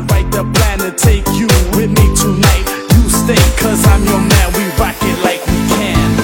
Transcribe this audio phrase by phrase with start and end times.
[0.00, 1.46] I write the plan to take you
[1.76, 2.64] with me tonight.
[2.94, 4.52] You stay, cause I'm your man.
[4.54, 6.16] We rock it like we can.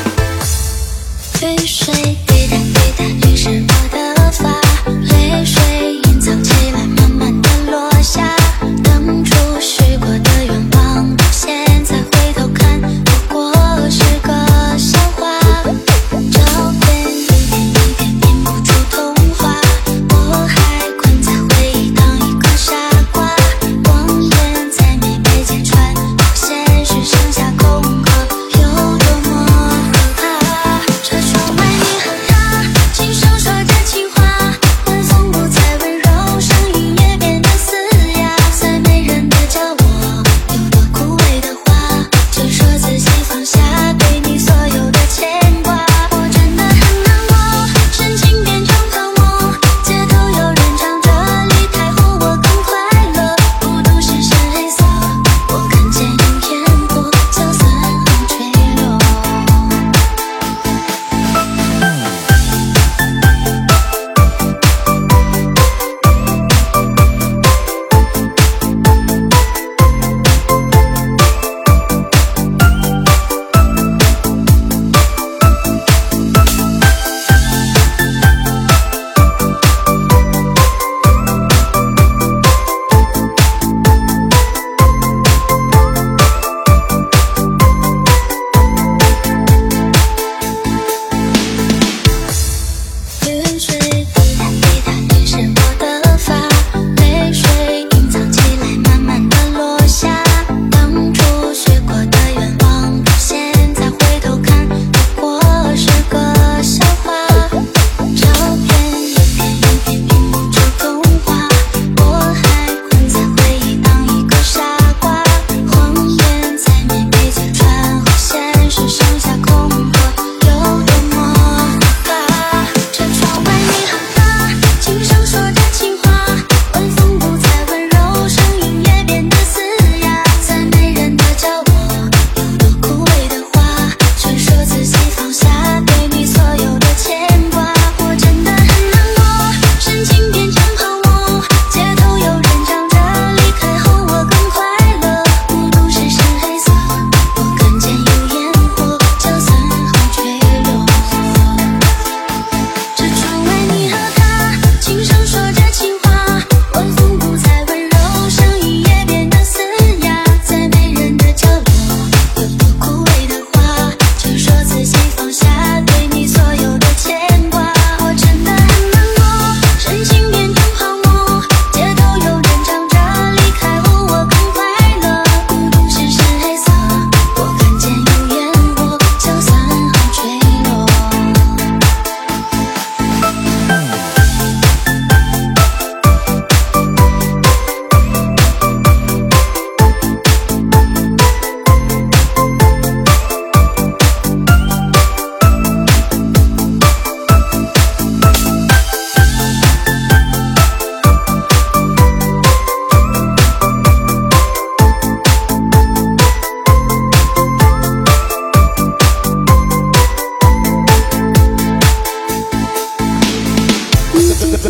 [1.43, 4.66] 绿水滴答滴答，淋湿我的发。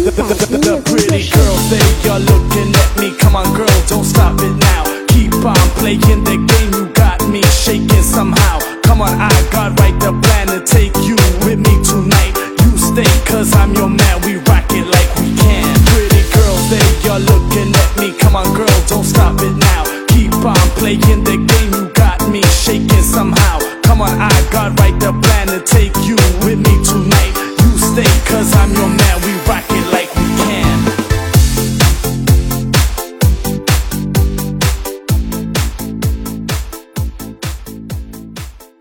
[0.04, 3.16] the, pretty girls, they are looking at me.
[3.16, 4.84] Come on, girl, don't stop it now.
[5.08, 8.58] Keep on playing the game, you got me shaking somehow.
[8.82, 12.34] Come on, I got right the plan to take you with me tonight.
[12.60, 15.74] You stay, cause I'm your man, we rock it like we can.
[15.88, 18.12] Pretty girls, they are looking at me.
[18.18, 19.84] Come on, girl, don't stop it now.
[20.08, 23.60] Keep on playing the game, you got me shaking somehow.
[23.82, 25.25] Come on, I got right the plan.